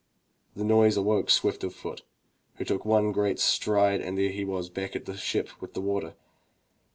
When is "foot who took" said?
1.75-2.85